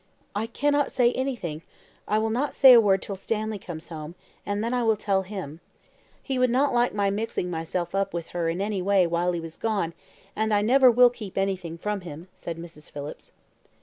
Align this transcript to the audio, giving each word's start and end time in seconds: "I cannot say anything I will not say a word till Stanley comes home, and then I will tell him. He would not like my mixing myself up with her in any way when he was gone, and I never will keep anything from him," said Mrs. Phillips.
"I 0.35 0.47
cannot 0.47 0.91
say 0.91 1.13
anything 1.13 1.61
I 2.07 2.17
will 2.17 2.31
not 2.31 2.55
say 2.55 2.73
a 2.73 2.81
word 2.81 3.03
till 3.03 3.15
Stanley 3.15 3.59
comes 3.59 3.89
home, 3.89 4.15
and 4.47 4.63
then 4.63 4.73
I 4.73 4.81
will 4.81 4.95
tell 4.97 5.21
him. 5.21 5.59
He 6.23 6.39
would 6.39 6.49
not 6.49 6.73
like 6.73 6.91
my 6.95 7.11
mixing 7.11 7.51
myself 7.51 7.93
up 7.93 8.11
with 8.11 8.29
her 8.29 8.49
in 8.49 8.61
any 8.61 8.81
way 8.81 9.05
when 9.05 9.35
he 9.35 9.39
was 9.39 9.57
gone, 9.57 9.93
and 10.35 10.51
I 10.51 10.63
never 10.63 10.89
will 10.89 11.11
keep 11.11 11.37
anything 11.37 11.77
from 11.77 12.01
him," 12.01 12.29
said 12.33 12.57
Mrs. 12.57 12.89
Phillips. 12.89 13.31